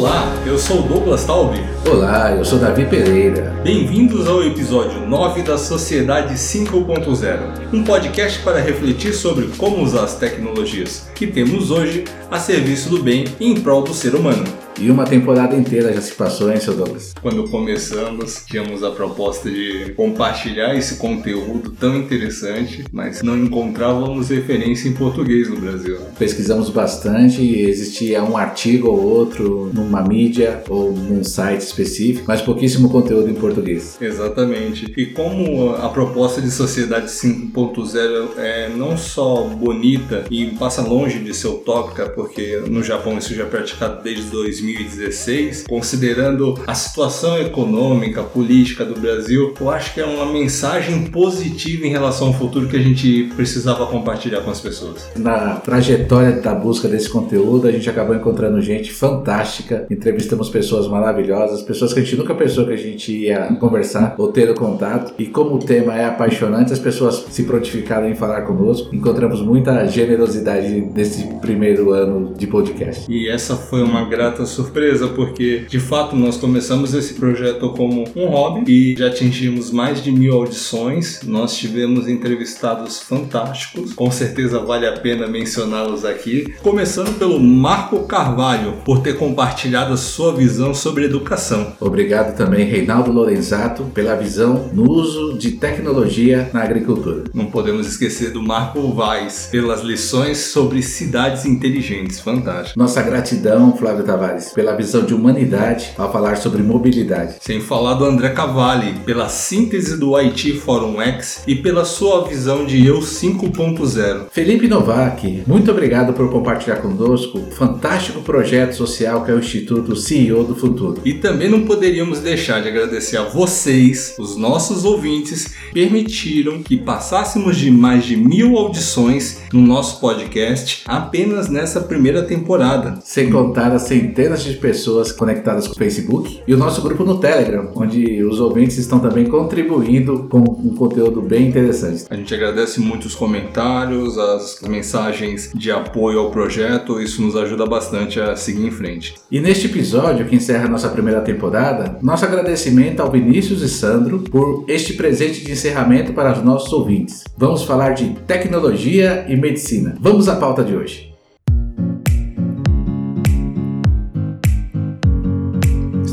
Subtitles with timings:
[0.00, 1.60] Olá, eu sou Douglas Taube.
[1.86, 3.54] Olá, eu sou Davi Pereira.
[3.62, 10.14] Bem-vindos ao episódio 9 da Sociedade 5.0, um podcast para refletir sobre como usar as
[10.14, 14.46] tecnologias que temos hoje a serviço do bem e em prol do ser humano.
[14.80, 17.12] E uma temporada inteira já se passou, hein, seu Douglas?
[17.20, 24.88] Quando começamos, tínhamos a proposta de compartilhar esse conteúdo tão interessante, mas não encontrávamos referência
[24.88, 25.98] em português no Brasil.
[26.18, 32.40] Pesquisamos bastante e existia um artigo ou outro numa mídia ou num site específico, mas
[32.40, 33.98] pouquíssimo conteúdo em português.
[34.00, 34.90] Exatamente.
[34.96, 41.34] E como a proposta de Sociedade 5.0 é não só bonita e passa longe de
[41.34, 47.38] ser utópica, porque no Japão isso já é praticado desde 2000 2016, considerando a situação
[47.38, 52.68] econômica, política do Brasil, eu acho que é uma mensagem positiva em relação ao futuro
[52.68, 55.08] que a gente precisava compartilhar com as pessoas.
[55.16, 61.62] Na trajetória da busca desse conteúdo, a gente acabou encontrando gente fantástica, entrevistamos pessoas maravilhosas,
[61.62, 65.14] pessoas que a gente nunca pensou que a gente ia conversar ou ter o contato.
[65.18, 68.94] E como o tema é apaixonante, as pessoas se prontificaram em falar conosco.
[68.94, 73.10] Encontramos muita generosidade nesse primeiro ano de podcast.
[73.10, 74.59] E essa foi uma grata surpresa,
[75.08, 80.10] porque de fato nós começamos esse projeto como um hobby e já atingimos mais de
[80.10, 81.20] mil audições.
[81.24, 86.52] Nós tivemos entrevistados fantásticos, com certeza vale a pena mencioná-los aqui.
[86.62, 91.74] Começando pelo Marco Carvalho, por ter compartilhado a sua visão sobre educação.
[91.80, 97.24] Obrigado também, Reinaldo Lorenzato, pela visão no uso de tecnologia na agricultura.
[97.34, 102.20] Não podemos esquecer do Marco Vaz, pelas lições sobre cidades inteligentes.
[102.20, 102.78] Fantástico.
[102.78, 107.36] Nossa gratidão, Flávio Tavares pela visão de humanidade ao falar sobre mobilidade.
[107.40, 112.64] Sem falar do André Cavalli, pela síntese do IT Forum X e pela sua visão
[112.64, 114.26] de Eu 5.0.
[114.30, 119.96] Felipe Novak, muito obrigado por compartilhar conosco o fantástico projeto social que é o Instituto
[119.96, 121.00] CEO do Futuro.
[121.04, 127.56] E também não poderíamos deixar de agradecer a vocês, os nossos ouvintes, permitiram que passássemos
[127.56, 132.98] de mais de mil audições no nosso podcast apenas nessa primeira temporada.
[133.02, 137.04] Sem contar as centenas centenas de pessoas conectadas com o Facebook e o nosso grupo
[137.04, 142.04] no Telegram, onde os ouvintes estão também contribuindo com um conteúdo bem interessante.
[142.08, 147.66] A gente agradece muito os comentários, as mensagens de apoio ao projeto, isso nos ajuda
[147.66, 149.14] bastante a seguir em frente.
[149.30, 154.64] E neste episódio, que encerra nossa primeira temporada, nosso agradecimento ao Vinícius e Sandro por
[154.68, 157.24] este presente de encerramento para os nossos ouvintes.
[157.36, 159.96] Vamos falar de tecnologia e medicina.
[160.00, 161.09] Vamos à pauta de hoje.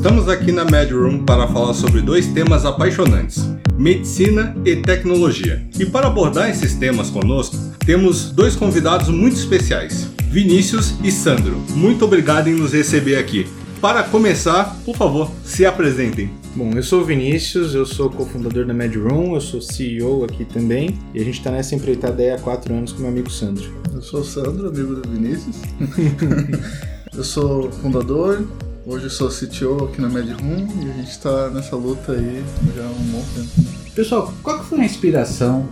[0.07, 3.43] Estamos aqui na MedRoom para falar sobre dois temas apaixonantes:
[3.77, 5.67] medicina e tecnologia.
[5.77, 11.57] E para abordar esses temas conosco, temos dois convidados muito especiais, Vinícius e Sandro.
[11.71, 13.47] Muito obrigado em nos receber aqui.
[13.81, 16.29] Para começar, por favor, se apresentem.
[16.55, 20.97] Bom, eu sou o Vinícius, eu sou cofundador da MedRoom, eu sou CEO aqui também
[21.13, 23.69] e a gente está nessa empreitada há quatro anos com meu amigo Sandro.
[23.93, 25.57] Eu sou o Sandro, amigo do Vinícius.
[27.13, 28.47] eu sou fundador,
[28.89, 32.41] Hoje eu sou CTO aqui na MedRoom e a gente está nessa luta aí
[32.73, 33.69] já há um bom tempo.
[33.93, 35.67] Pessoal, qual que foi a inspiração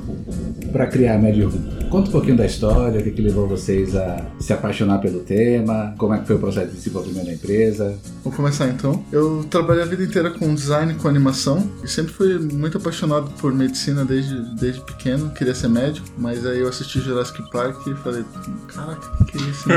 [0.74, 1.88] para criar a MedRoom?
[1.90, 5.96] Conta um pouquinho da história, o que, que levou vocês a se apaixonar pelo tema,
[5.98, 7.98] como é que foi o processo de desenvolvimento da empresa.
[8.22, 9.02] Vamos começar então.
[9.14, 13.54] Eu trabalhei a vida inteira com design, com animação e sempre fui muito apaixonado por
[13.54, 18.26] medicina desde, desde pequeno, queria ser médico, mas aí eu assisti Jurassic Park e falei,
[18.68, 19.70] caraca, o que é isso?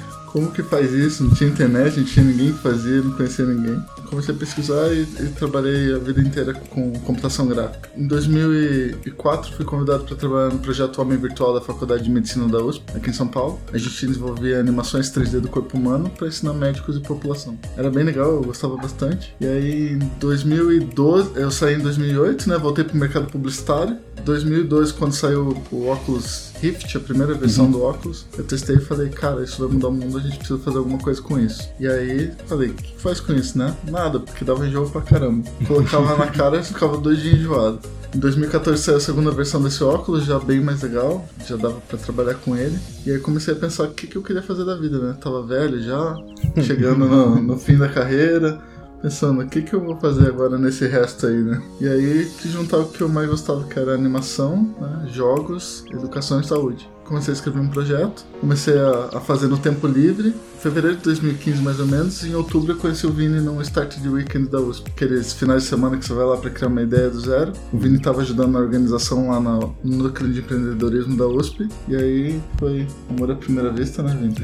[0.36, 1.24] como que faz isso?
[1.24, 3.82] Não tinha internet, não tinha ninguém que fazia, não conhecia ninguém.
[4.10, 7.88] Comecei a pesquisar e, e trabalhei a vida inteira com computação gráfica.
[7.96, 12.62] Em 2004 fui convidado para trabalhar no projeto Homem Virtual da Faculdade de Medicina da
[12.62, 13.58] USP, aqui em São Paulo.
[13.72, 17.58] A gente desenvolvia animações 3D do corpo humano para ensinar médicos e população.
[17.74, 19.34] Era bem legal, eu gostava bastante.
[19.40, 22.58] E aí em 2012, eu saí em 2008, né?
[22.58, 23.96] Voltei pro mercado publicitário.
[24.22, 27.70] 2012, quando saiu o óculos Rift, a primeira versão uhum.
[27.70, 30.58] do óculos, eu testei e falei, cara, isso vai mudar o mundo, a gente precisa
[30.58, 31.68] fazer alguma coisa com isso.
[31.78, 33.74] E aí falei, o que faz com isso, né?
[33.84, 35.48] Nada, porque dava enjoo pra caramba.
[35.66, 37.80] Colocava na cara e ficava dois dias enjoado.
[38.14, 41.98] Em 2014 saiu a segunda versão desse óculos, já bem mais legal, já dava para
[41.98, 42.78] trabalhar com ele.
[43.04, 45.16] E aí comecei a pensar o que, que eu queria fazer da vida, né?
[45.20, 46.16] Tava velho já,
[46.62, 48.60] chegando no, no fim da carreira
[49.00, 51.62] pensando, o que, que eu vou fazer agora nesse resto aí, né?
[51.80, 55.08] E aí quis juntar o que eu mais gostava, que era animação, né?
[55.08, 56.88] jogos, educação e saúde.
[57.06, 60.28] Comecei a escrever um projeto, comecei a, a fazer no tempo livre.
[60.28, 63.98] Em fevereiro de 2015, mais ou menos, em outubro eu conheci o Vini no Start
[63.98, 64.90] de Weekend da USP.
[64.90, 67.52] Aqueles finais de semana que você vai lá para criar uma ideia do zero.
[67.72, 71.68] O Vini estava ajudando na organização lá no núcleo de empreendedorismo da USP.
[71.88, 74.34] E aí foi amor à primeira vista, né, Vini?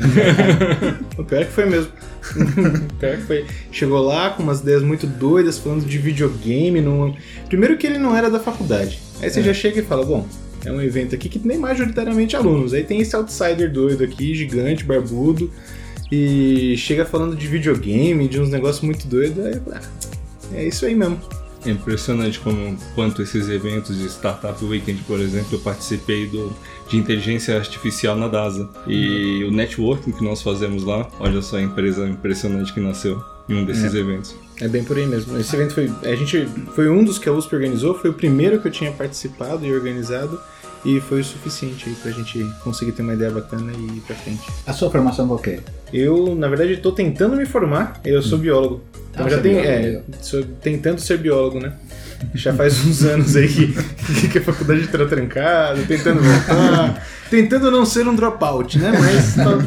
[1.18, 1.90] o pior é que foi mesmo.
[2.36, 3.46] o pior é que foi.
[3.72, 6.80] Chegou lá com umas ideias muito doidas, falando de videogame.
[6.80, 7.16] No...
[7.48, 9.00] Primeiro que ele não era da faculdade.
[9.20, 9.42] Aí você é.
[9.42, 10.26] já chega e fala, bom,
[10.64, 12.72] é um evento aqui que nem majoritariamente alunos.
[12.72, 15.50] Aí tem esse outsider doido aqui, gigante, barbudo,
[16.10, 19.44] e chega falando de videogame, de uns negócios muito doidos.
[19.44, 19.80] Aí, ah,
[20.54, 21.18] é isso aí mesmo.
[21.64, 26.52] É impressionante como quanto esses eventos de Startup Weekend, por exemplo, eu participei do,
[26.88, 28.68] de inteligência artificial na DASA.
[28.86, 33.54] E o networking que nós fazemos lá, olha só a empresa impressionante que nasceu em
[33.54, 33.98] um desses é.
[33.98, 34.34] eventos.
[34.60, 35.38] É bem por aí mesmo.
[35.38, 35.92] Esse evento foi.
[36.04, 38.92] A gente foi um dos que a USP organizou, foi o primeiro que eu tinha
[38.92, 40.40] participado e organizado.
[40.84, 44.16] E foi o suficiente aí pra gente conseguir ter uma ideia bacana e ir pra
[44.16, 44.42] frente.
[44.66, 45.60] A sua formação qual é?
[45.92, 48.00] Eu, na verdade, tô tentando me formar.
[48.04, 48.42] Eu sou hum.
[48.42, 48.82] biólogo.
[49.12, 49.60] Então ah, já tenho.
[49.60, 51.74] É, sou tentando ser biólogo, né?
[52.34, 57.06] Já faz uns anos aí que, que a faculdade tá trancada, tentando voltar.
[57.30, 58.92] tentando não ser um dropout, né?
[58.98, 59.64] Mas tá,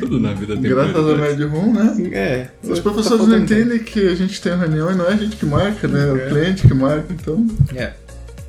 [0.00, 1.96] Tudo na vida tem Graças ao Medium, né?
[2.12, 2.48] É.
[2.62, 5.36] Os professores tá não entendem que a gente tem reunião e não é a gente
[5.36, 6.08] que marca, né?
[6.08, 7.46] É o cliente que marca, então.
[7.74, 7.92] É.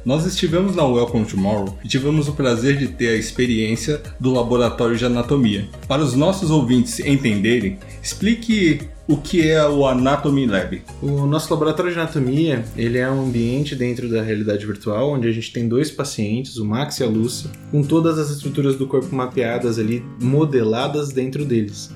[0.07, 4.95] Nós estivemos na Welcome Tomorrow e tivemos o prazer de ter a experiência do laboratório
[4.95, 5.67] de anatomia.
[5.85, 10.81] Para os nossos ouvintes entenderem, explique o que é o Anatomy Lab.
[11.01, 15.31] O nosso laboratório de anatomia, ele é um ambiente dentro da realidade virtual, onde a
[15.31, 19.15] gente tem dois pacientes, o Max e a Lucy, com todas as estruturas do corpo
[19.15, 21.89] mapeadas ali, modeladas dentro deles.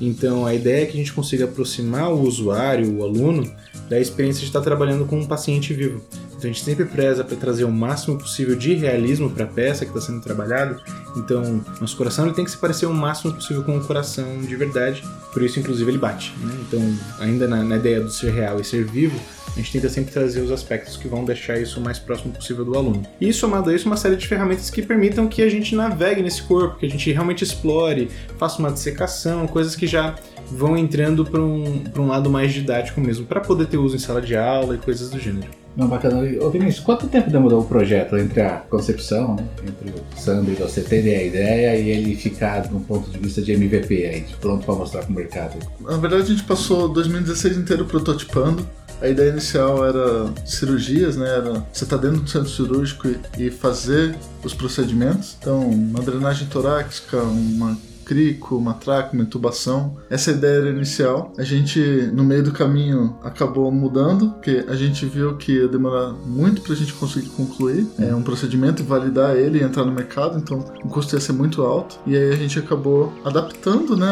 [0.00, 3.48] Então a ideia é que a gente consiga aproximar o usuário, o aluno,
[3.88, 6.02] da experiência de estar trabalhando com um paciente vivo.
[6.36, 9.84] Então a gente sempre preza para trazer o máximo possível de realismo para a peça
[9.84, 10.78] que está sendo trabalhada.
[11.16, 14.54] Então nosso coração ele tem que se parecer o máximo possível com o coração de
[14.54, 15.02] verdade.
[15.32, 16.34] Por isso, inclusive, ele bate.
[16.40, 16.54] Né?
[16.66, 19.20] Então, ainda na, na ideia do ser real e ser vivo,
[19.56, 22.64] a gente tenta sempre trazer os aspectos que vão deixar isso o mais próximo possível
[22.64, 23.02] do aluno.
[23.20, 26.42] E somado a isso, uma série de ferramentas que permitam que a gente navegue nesse
[26.42, 30.14] corpo, que a gente realmente explore, faça uma dissecação, coisas que já
[30.50, 34.20] vão entrando para um, um lado mais didático mesmo, para poder ter uso em sala
[34.20, 35.65] de aula e coisas do gênero.
[35.76, 36.22] Não, bacana.
[36.42, 40.54] Ô Vinícius, quanto tempo demorou o projeto entre a concepção, né, entre o Sandro e
[40.54, 44.64] você terem a ideia e ele ficar do ponto de vista de MVP aí, pronto
[44.64, 45.58] para mostrar para o mercado?
[45.80, 48.66] Na verdade, a gente passou 2016 inteiro prototipando.
[49.02, 51.28] A ideia inicial era cirurgias, né?
[51.28, 55.36] Era você tá dentro do centro cirúrgico e, e fazer os procedimentos.
[55.38, 59.96] Então, uma drenagem torácica, uma crico, uma traca, uma intubação.
[60.08, 61.32] Essa ideia era inicial.
[61.36, 61.80] A gente,
[62.14, 66.72] no meio do caminho, acabou mudando, porque a gente viu que ia demorar muito para
[66.72, 70.88] a gente conseguir concluir é, um procedimento validar ele e entrar no mercado, então o
[70.88, 71.98] custo ia ser muito alto.
[72.06, 74.06] E aí a gente acabou adaptando, né?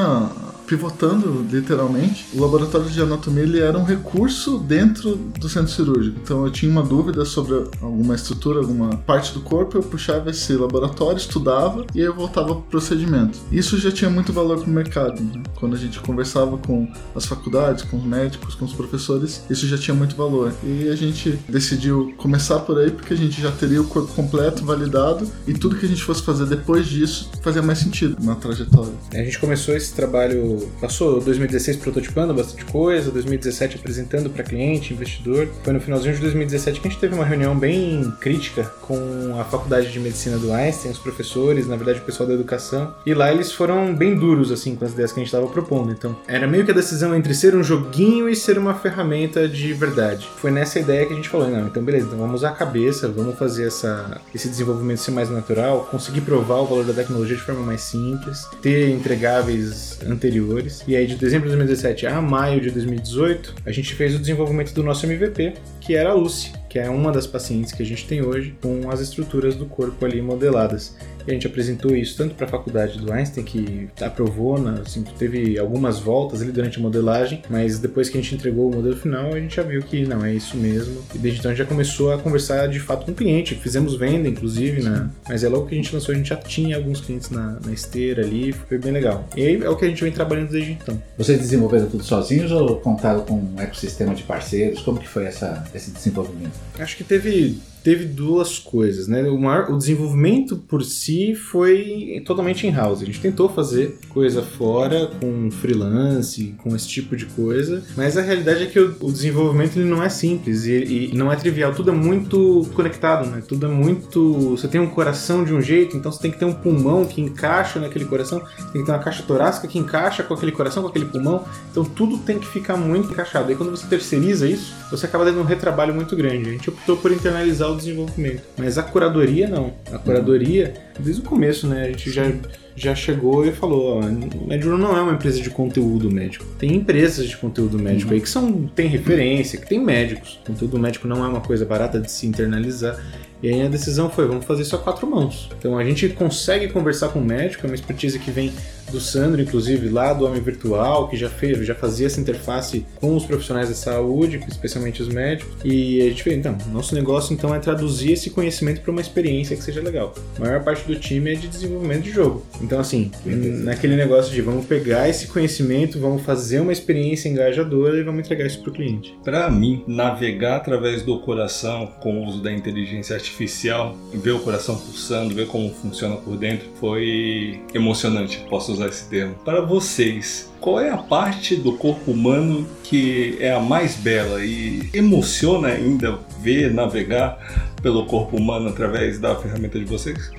[0.66, 6.18] Pivotando literalmente, o laboratório de anatomia ele era um recurso dentro do centro cirúrgico.
[6.22, 10.52] Então eu tinha uma dúvida sobre alguma estrutura, alguma parte do corpo, eu puxava esse
[10.54, 13.38] laboratório, estudava e aí eu voltava para o procedimento.
[13.50, 15.22] Isso já tinha muito valor para o mercado.
[15.22, 15.42] Né?
[15.56, 19.78] Quando a gente conversava com as faculdades, com os médicos, com os professores, isso já
[19.78, 20.52] tinha muito valor.
[20.62, 24.64] E a gente decidiu começar por aí porque a gente já teria o corpo completo,
[24.64, 28.92] validado e tudo que a gente fosse fazer depois disso fazia mais sentido na trajetória.
[29.12, 35.48] A gente começou esse trabalho passou 2016 prototipando bastante coisa, 2017 apresentando para cliente, investidor.
[35.62, 39.44] Foi no finalzinho de 2017 que a gente teve uma reunião bem crítica com a
[39.44, 42.94] Faculdade de Medicina do Einstein, os professores, na verdade o pessoal da educação.
[43.04, 45.90] E lá eles foram bem duros assim com as ideias que a gente estava propondo.
[45.90, 49.72] Então, era meio que a decisão entre ser um joguinho e ser uma ferramenta de
[49.72, 50.28] verdade.
[50.36, 53.08] Foi nessa ideia que a gente falou, não, então beleza, então vamos usar a cabeça,
[53.08, 57.42] vamos fazer essa, esse desenvolvimento ser mais natural, conseguir provar o valor da tecnologia de
[57.42, 60.84] forma mais simples, ter entregáveis anteriores anteriores.
[60.86, 64.72] E aí, de dezembro de 2017 a maio de 2018, a gente fez o desenvolvimento
[64.72, 68.06] do nosso MVP, que era a Lucy, que é uma das pacientes que a gente
[68.06, 70.96] tem hoje com as estruturas do corpo ali modeladas.
[71.26, 75.58] A gente apresentou isso tanto para a faculdade do Einstein, que aprovou, né, assim, teve
[75.58, 79.32] algumas voltas ali durante a modelagem, mas depois que a gente entregou o modelo final,
[79.32, 81.02] a gente já viu que não, é isso mesmo.
[81.14, 83.54] E desde então a gente já começou a conversar de fato com o cliente.
[83.54, 85.08] Fizemos venda, inclusive, né?
[85.28, 87.72] Mas é logo que a gente lançou, a gente já tinha alguns clientes na, na
[87.72, 89.28] esteira ali, foi bem legal.
[89.36, 91.00] E aí é o que a gente vem trabalhando desde então.
[91.16, 94.80] Vocês desenvolveram tudo sozinhos ou contaram com um ecossistema de parceiros?
[94.82, 96.52] Como que foi essa, esse desenvolvimento?
[96.78, 99.22] Acho que teve teve duas coisas, né?
[99.24, 103.02] O, maior, o desenvolvimento por si foi totalmente in-house.
[103.02, 108.22] A gente tentou fazer coisa fora, com freelance, com esse tipo de coisa, mas a
[108.22, 111.74] realidade é que o, o desenvolvimento ele não é simples e, e, não é trivial.
[111.74, 113.42] Tudo é muito conectado, né?
[113.46, 114.50] Tudo é muito.
[114.52, 117.20] Você tem um coração de um jeito, então você tem que ter um pulmão que
[117.20, 118.40] encaixa naquele coração,
[118.72, 121.44] tem que ter uma caixa torácica que encaixa com aquele coração, com aquele pulmão.
[121.70, 123.52] Então tudo tem que ficar muito encaixado.
[123.52, 126.48] E quando você terceiriza isso, você acaba dando um retrabalho muito grande.
[126.48, 128.42] A gente optou por internalizar o desenvolvimento.
[128.56, 129.72] Mas a curadoria não.
[129.92, 131.84] A curadoria, desde o começo, né?
[131.84, 132.32] A gente já,
[132.74, 136.44] já chegou e falou: ó, o não é uma empresa de conteúdo médico.
[136.58, 138.14] Tem empresas de conteúdo médico uhum.
[138.14, 140.40] aí que são, tem referência, que tem médicos.
[140.42, 142.98] O conteúdo médico não é uma coisa barata de se internalizar.
[143.42, 145.50] E aí a decisão foi, vamos fazer isso a quatro mãos.
[145.58, 148.50] Então a gente consegue conversar com o médico, é uma expertise que vem
[148.94, 153.14] do Sandro, inclusive, lá do Homem Virtual, que já fez, já fazia essa interface com
[153.16, 155.54] os profissionais da saúde, especialmente os médicos.
[155.64, 159.56] E a gente fez, então, nosso negócio então é traduzir esse conhecimento para uma experiência
[159.56, 160.14] que seja legal.
[160.38, 162.46] A maior parte do time é de desenvolvimento de jogo.
[162.60, 168.02] Então, assim, naquele negócio de vamos pegar esse conhecimento, vamos fazer uma experiência engajadora e
[168.02, 169.16] vamos entregar isso para o cliente.
[169.24, 174.76] Para mim, navegar através do coração com o uso da inteligência artificial, ver o coração
[174.76, 178.44] pulsando, ver como funciona por dentro, foi emocionante.
[178.48, 179.34] Posso usar esse termo.
[179.44, 184.88] Para vocês, qual é a parte do corpo humano que é a mais bela e
[184.92, 187.38] emociona ainda ver navegar
[187.82, 190.30] pelo corpo humano através da ferramenta de vocês?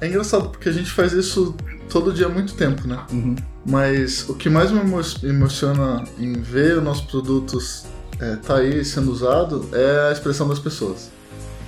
[0.00, 1.54] É engraçado porque a gente faz isso
[1.90, 2.98] todo dia há muito tempo, né?
[3.12, 3.36] Uhum.
[3.66, 4.80] Mas o que mais me
[5.22, 7.84] emociona em ver os nossos produtos
[8.18, 11.10] é, tá aí sendo usado é a expressão das pessoas.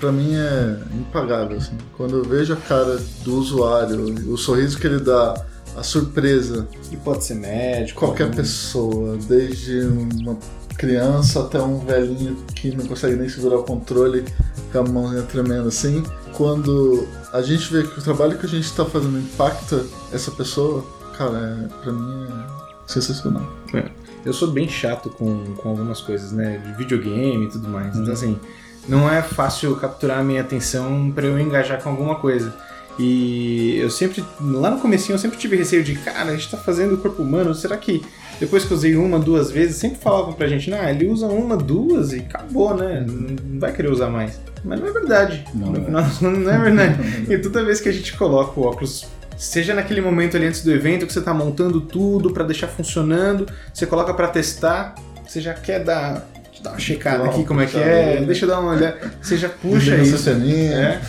[0.00, 1.58] Para mim é impagável.
[1.58, 1.76] Assim.
[1.96, 5.34] Quando eu vejo a cara do usuário, o sorriso que ele dá,
[5.76, 6.68] a surpresa.
[6.90, 8.00] E pode ser médico.
[8.00, 8.36] Qualquer algum...
[8.36, 10.36] pessoa, desde uma
[10.76, 14.24] criança até um velhinho que não consegue nem segurar o controle
[14.72, 16.02] com a mãozinha tremenda assim.
[16.34, 20.84] Quando a gente vê que o trabalho que a gente está fazendo impacta essa pessoa,
[21.16, 23.46] cara, é, pra mim é sensacional.
[23.74, 23.90] É.
[24.24, 26.58] Eu sou bem chato com, com algumas coisas, né?
[26.58, 27.88] De videogame e tudo mais.
[27.88, 28.02] Então, uhum.
[28.02, 28.40] Então, assim,
[28.88, 32.54] não é fácil capturar a minha atenção para eu engajar com alguma coisa.
[32.98, 36.58] E eu sempre, lá no comecinho, eu sempre tive receio de, cara, a gente tá
[36.58, 38.02] fazendo o corpo humano, será que
[38.38, 41.56] depois que eu usei uma, duas vezes, sempre falavam pra gente, nah, ele usa uma,
[41.56, 43.04] duas e acabou, né?
[43.06, 44.40] Não vai querer usar mais.
[44.64, 45.44] Mas não é verdade.
[45.54, 46.02] Não, no é.
[46.20, 47.32] não é verdade.
[47.32, 49.06] e toda vez que a gente coloca o óculos
[49.36, 53.48] seja naquele momento ali antes do evento que você está montando tudo para deixar funcionando,
[53.72, 54.94] você coloca para testar,
[55.26, 56.28] você já quer dar
[56.62, 59.48] dar uma checada aqui como é que é, deixa eu dar uma olhada, você já
[59.48, 60.30] puxa isso.
[60.72, 61.00] É.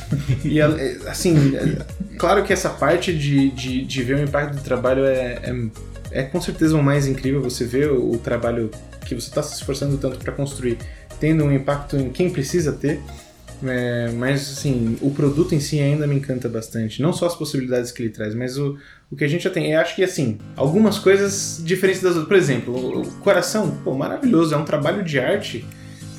[0.43, 0.61] E
[1.07, 5.39] assim, é, claro que essa parte de, de, de ver o impacto do trabalho é,
[5.43, 5.55] é,
[6.11, 8.71] é com certeza o mais incrível, você vê o, o trabalho
[9.05, 10.77] que você está se esforçando tanto para construir,
[11.19, 12.99] tendo um impacto em quem precisa ter.
[13.65, 17.01] É, mas assim, o produto em si ainda me encanta bastante.
[17.01, 18.77] Não só as possibilidades que ele traz, mas o,
[19.11, 19.71] o que a gente já tem.
[19.71, 22.27] Eu acho que assim, algumas coisas diferentes das outras.
[22.27, 25.65] Por exemplo, o coração, pô, maravilhoso, é um trabalho de arte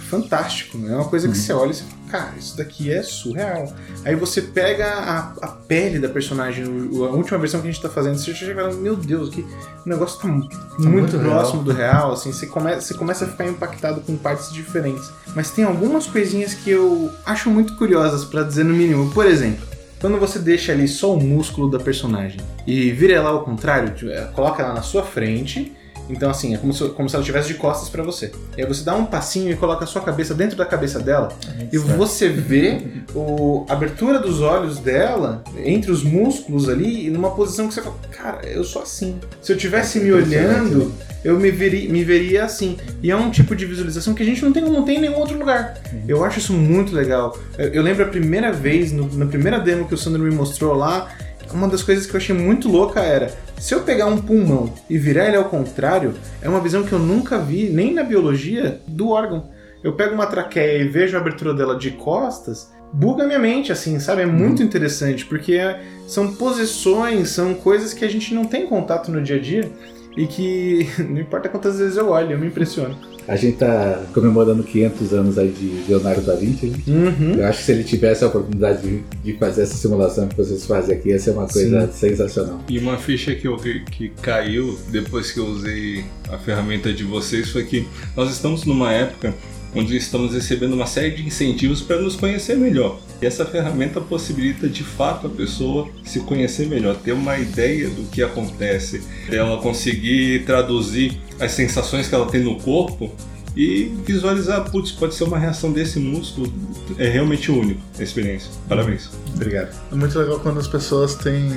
[0.08, 0.78] fantástico.
[0.78, 0.92] Né?
[0.92, 1.40] É uma coisa que uhum.
[1.40, 3.73] você olha e você fala, cara, isso daqui é surreal.
[4.04, 7.88] Aí você pega a, a pele da personagem, a última versão que a gente tá
[7.88, 11.64] fazendo, você chega falando, meu Deus, que o negócio tá, tá muito, muito, próximo real.
[11.64, 15.11] do real, assim, você, come, você começa a ficar impactado com partes diferentes.
[15.35, 19.11] Mas tem algumas coisinhas que eu acho muito curiosas, para dizer no mínimo.
[19.11, 19.66] Por exemplo,
[20.00, 24.26] quando você deixa ali só o músculo da personagem e vira ela ao contrário, é,
[24.26, 25.73] coloca ela na sua frente
[26.08, 28.30] então, assim, é como se, como se ela estivesse de costas para você.
[28.56, 31.28] E aí você dá um passinho e coloca a sua cabeça dentro da cabeça dela.
[31.58, 32.82] É e você vê
[33.14, 37.96] o, a abertura dos olhos dela entre os músculos ali, numa posição que você fala,
[38.11, 39.18] cara, eu sou assim.
[39.40, 40.92] Se eu tivesse me olhando,
[41.25, 42.76] eu me, veri, me veria assim.
[43.02, 45.18] E é um tipo de visualização que a gente não tem, não tem em nenhum
[45.18, 45.80] outro lugar.
[46.06, 47.37] Eu acho isso muito legal.
[47.56, 50.75] Eu, eu lembro a primeira vez, no, na primeira demo que o Sandro me mostrou
[50.75, 51.08] lá,
[51.52, 54.99] uma das coisas que eu achei muito louca era se eu pegar um pulmão e
[54.99, 59.11] virar ele ao contrário, é uma visão que eu nunca vi, nem na biologia, do
[59.11, 59.50] órgão.
[59.82, 63.99] Eu pego uma traqueia e vejo a abertura dela de costas, buga minha mente, assim,
[63.99, 64.23] sabe?
[64.23, 64.66] É muito uhum.
[64.66, 65.58] interessante, porque
[66.06, 69.70] são posições, são coisas que a gente não tem contato no dia a dia
[70.16, 72.96] e que não importa quantas vezes eu olho, eu me impressiono.
[73.26, 76.66] A gente tá comemorando 500 anos aí de Leonardo da Vinci.
[76.66, 76.78] Né?
[76.87, 77.35] Uhum.
[77.35, 80.66] Eu acho que se ele tivesse a oportunidade de, de, fazer essa simulação que vocês
[80.66, 81.93] fazem aqui, ia ser uma coisa Sim.
[81.93, 82.61] sensacional.
[82.69, 87.50] E uma ficha que, eu, que caiu depois que eu usei a ferramenta de vocês
[87.50, 89.35] foi que nós estamos numa época
[89.75, 92.99] onde estamos recebendo uma série de incentivos para nos conhecer melhor.
[93.21, 98.04] E essa ferramenta possibilita de fato a pessoa se conhecer melhor, ter uma ideia do
[98.11, 103.11] que acontece, ela conseguir traduzir as sensações que ela tem no corpo
[103.57, 106.52] e visualizar, putz, pode ser uma reação desse músculo,
[106.99, 108.50] é realmente único a experiência.
[108.69, 109.11] Parabéns.
[109.35, 109.75] Obrigado.
[109.93, 111.52] É muito legal quando as pessoas têm.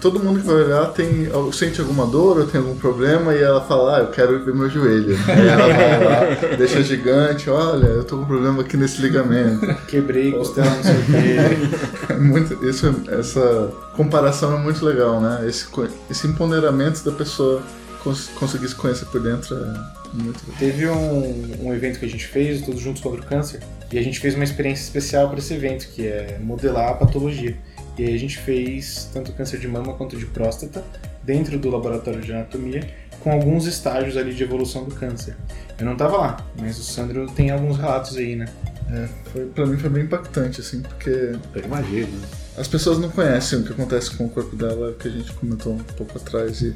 [0.00, 3.60] Todo mundo que vai olhar tem, sente alguma dor ou tem algum problema e ela
[3.60, 5.14] fala, ah, eu quero ver meu joelho.
[5.28, 9.74] Aí ela vai lá, deixa gigante, olha, eu tô com um problema aqui nesse ligamento.
[9.86, 11.90] Quebrei, costela, não sei o quê.
[12.10, 15.44] É muito, isso, essa comparação é muito legal, né?
[15.46, 15.66] Esse,
[16.10, 17.62] esse empoderamento da pessoa
[18.02, 19.74] cons- conseguir se conhecer por dentro é
[20.12, 20.58] muito legal.
[20.58, 23.60] Teve um, um evento que a gente fez, todos juntos contra o câncer,
[23.92, 27.56] e a gente fez uma experiência especial para esse evento, que é modelar a patologia.
[28.00, 30.82] E aí a gente fez tanto câncer de mama quanto de próstata
[31.22, 32.88] dentro do laboratório de anatomia,
[33.20, 35.36] com alguns estágios ali de evolução do câncer.
[35.78, 38.46] Eu não tava lá, mas o Sandro tem alguns relatos aí, né?
[38.90, 41.10] É, foi, pra mim foi bem impactante, assim, porque
[41.54, 42.06] Eu imagino.
[42.06, 42.26] né?
[42.56, 45.74] as pessoas não conhecem o que acontece com o corpo dela, que a gente comentou
[45.74, 46.62] um pouco atrás.
[46.62, 46.74] E,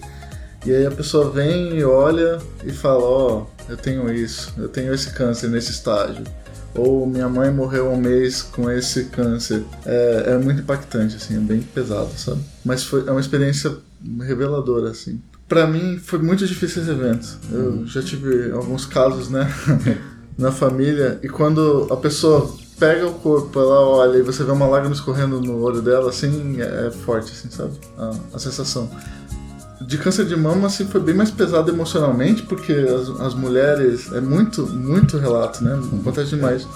[0.67, 4.93] e aí a pessoa vem e olha e fala, ó, eu tenho isso, eu tenho
[4.93, 6.23] esse câncer nesse estágio.
[6.75, 9.65] Ou minha mãe morreu há um mês com esse câncer.
[9.87, 12.41] É, é muito impactante, assim, é bem pesado, sabe?
[12.65, 13.77] Mas foi, é uma experiência
[14.21, 15.21] reveladora, assim.
[15.49, 17.39] Pra mim foi muito difícil esse evento.
[17.53, 19.49] Eu já tive alguns casos, né,
[20.37, 24.67] na família, e quando a pessoa pega o corpo, ela olha e você vê uma
[24.67, 27.73] lágrima escorrendo no olho dela, assim, é, é forte, assim, sabe?
[27.97, 28.91] A, a sensação.
[29.81, 34.21] De câncer de mama, assim, foi bem mais pesado emocionalmente, porque as, as mulheres, é
[34.21, 35.79] muito, muito relato, né?
[36.01, 36.67] Acontece demais.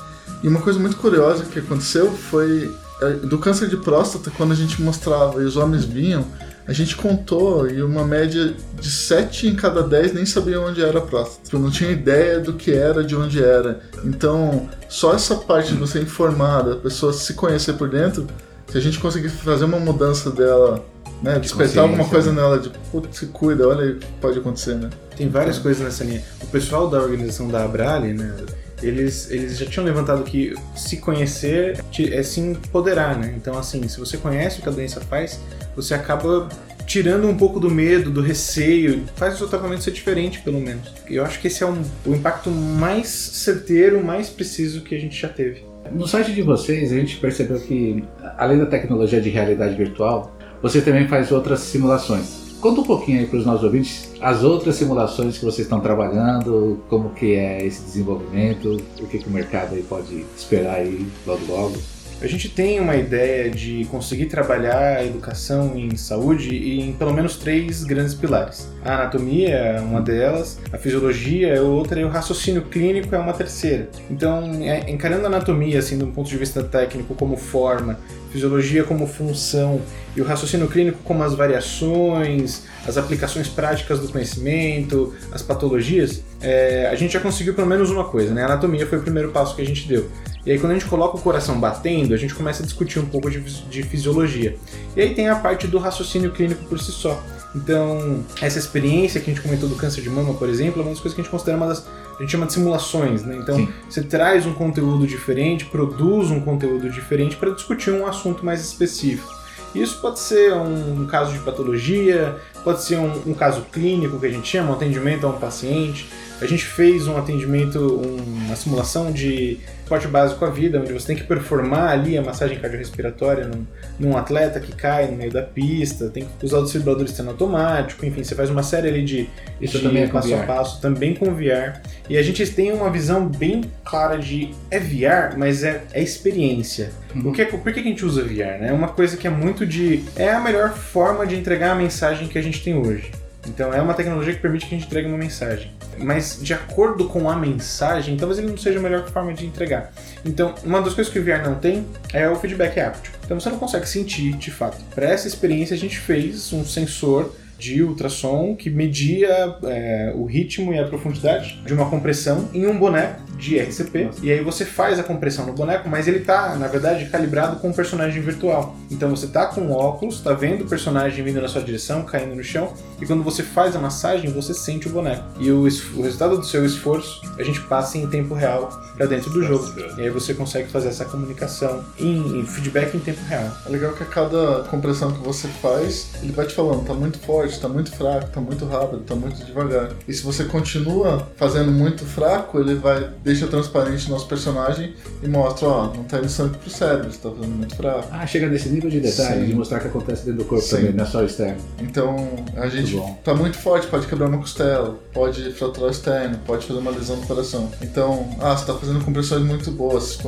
[0.43, 4.57] E uma coisa muito curiosa que aconteceu foi é, do câncer de próstata, quando a
[4.57, 6.25] gente mostrava e os homens vinham,
[6.67, 10.99] a gente contou e uma média de 7 em cada 10 nem sabiam onde era
[10.99, 11.45] a próstata.
[11.45, 13.81] Tipo, não tinha ideia do que era, de onde era.
[14.05, 18.27] Então, só essa parte de você informar, da pessoa se conhecer por dentro,
[18.67, 20.85] se a gente conseguir fazer uma mudança dela,
[21.23, 24.39] né, despertar alguma consciência, coisa nela de, putz, se cuida, olha aí o que pode
[24.39, 24.91] acontecer, né?
[25.17, 26.23] Tem várias coisas nessa linha.
[26.43, 28.33] O pessoal da organização da Abrali, né?
[28.81, 33.35] Eles, eles já tinham levantado que se conhecer te- é se empoderar, né?
[33.37, 35.41] Então, assim, se você conhece o que a doença faz,
[35.75, 36.49] você acaba
[36.87, 40.93] tirando um pouco do medo, do receio, faz o seu tratamento ser diferente, pelo menos.
[41.11, 44.99] E eu acho que esse é um, o impacto mais certeiro, mais preciso que a
[44.99, 45.67] gente já teve.
[45.93, 48.05] No site de vocês, a gente percebeu que,
[48.37, 52.49] além da tecnologia de realidade virtual, você também faz outras simulações.
[52.61, 56.81] Conta um pouquinho aí para os nossos ouvintes as outras simulações que vocês estão trabalhando,
[56.89, 61.45] como que é esse desenvolvimento, o que, que o mercado aí pode esperar aí logo
[61.47, 61.77] logo.
[62.21, 67.37] A gente tem uma ideia de conseguir trabalhar a educação em saúde em pelo menos
[67.37, 68.69] três grandes pilares.
[68.85, 73.33] A anatomia é uma delas, a fisiologia é outra e o raciocínio clínico é uma
[73.33, 73.89] terceira.
[74.11, 77.97] Então, é, encarando a anatomia assim, de um ponto de vista técnico como forma,
[78.31, 79.81] fisiologia como função
[80.17, 86.89] e o raciocínio clínico como as variações, as aplicações práticas do conhecimento, as patologias, é,
[86.91, 88.43] a gente já conseguiu pelo menos uma coisa, né?
[88.43, 90.09] A anatomia foi o primeiro passo que a gente deu.
[90.45, 93.07] E aí quando a gente coloca o coração batendo, a gente começa a discutir um
[93.07, 94.57] pouco de, de fisiologia.
[94.97, 97.23] E aí tem a parte do raciocínio clínico por si só.
[97.59, 100.91] Então, essa experiência que a gente comentou do câncer de mama, por exemplo, é uma
[100.91, 101.87] das coisas que a gente considera uma das.
[102.17, 103.37] A gente chama de simulações, né?
[103.37, 103.69] Então, Sim.
[103.89, 109.37] você traz um conteúdo diferente, produz um conteúdo diferente para discutir um assunto mais específico.
[109.75, 114.31] Isso pode ser um, caso de patologia, pode ser um, um caso clínico que a
[114.31, 116.09] gente chama, um atendimento a um paciente.
[116.41, 121.07] A gente fez um atendimento, um- uma simulação de esporte básico à vida, onde você
[121.09, 123.65] tem que performar ali a massagem cardiorrespiratória num,
[123.99, 128.05] num atleta que cai no meio da pista, tem que usar o desfibrilador externo automático,
[128.05, 129.29] enfim, você faz uma série ali de,
[129.61, 130.47] Isso de também é passo a VR.
[130.47, 131.81] passo, também com VR.
[132.09, 136.91] E a gente tem uma visão bem clara de é VR, mas é, é experiência.
[137.17, 137.31] Uhum.
[137.31, 138.61] O que é, por que que a gente usa VR?
[138.61, 138.67] Né?
[138.69, 140.05] É uma coisa que é muito de.
[140.15, 143.11] É a melhor forma de entregar a mensagem que a gente tem hoje.
[143.47, 145.73] Então é uma tecnologia que permite que a gente entregue uma mensagem.
[145.99, 149.93] Mas de acordo com a mensagem, talvez ele não seja a melhor forma de entregar.
[150.25, 153.17] Então, uma das coisas que o VR não tem é o feedback áptico.
[153.25, 154.83] Então você não consegue sentir de fato.
[154.95, 160.73] Para essa experiência a gente fez um sensor de ultrassom que media é, o ritmo
[160.73, 164.11] e a profundidade de uma compressão em um boneco de RCP.
[164.23, 167.69] E aí você faz a compressão no boneco, mas ele tá, na verdade, calibrado com
[167.69, 168.77] um personagem virtual.
[168.91, 172.35] Então você tá com o óculos, tá vendo o personagem vindo na sua direção, caindo
[172.35, 175.25] no chão, e quando você faz a massagem, você sente o boneco.
[175.39, 179.31] E o, o resultado do seu esforço, a gente passa em tempo real para dentro
[179.31, 179.73] do jogo.
[179.97, 183.51] E aí você consegue fazer essa comunicação em, em feedback em tempo real.
[183.65, 187.19] É legal que a cada compressão que você faz, ele vai te falando, tá muito
[187.21, 189.91] forte, tá muito fraco, tá muito rápido, tá muito devagar.
[190.07, 195.69] E se você continua fazendo muito fraco, ele vai deixa transparente nosso personagem e mostra,
[195.69, 198.09] ó, não tá indo sangue pro cérebro, você tá fazendo muito fraco.
[198.11, 199.47] Ah, chega nesse nível de detalhe, Sim.
[199.47, 200.77] de mostrar o que acontece dentro do corpo Sim.
[200.77, 201.61] também, não é só o externo.
[201.81, 202.17] Então
[202.57, 203.19] a gente bom.
[203.25, 207.17] tá muito forte, pode quebrar uma costela, pode fraturar o externo, pode fazer uma lesão
[207.17, 207.71] no coração.
[207.81, 210.19] Então, ah, você tá fazendo compressões muito boas,